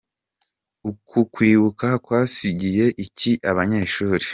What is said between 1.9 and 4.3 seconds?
kwasigiye iki abanyeshuri?.